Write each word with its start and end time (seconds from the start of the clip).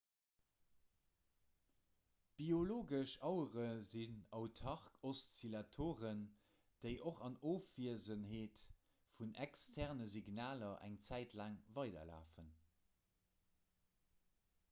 biologesch 2.39 3.11
auere 3.27 3.65
sinn 3.89 4.15
autark 4.37 4.87
oszillatoren 5.09 6.23
déi 6.85 6.93
och 7.11 7.21
an 7.27 7.37
ofwiesenheet 7.51 8.65
vun 9.19 9.37
externe 9.47 10.09
signaler 10.15 10.75
eng 10.89 10.99
zäit 11.11 11.37
laang 11.43 11.61
weiderlafen 11.79 12.53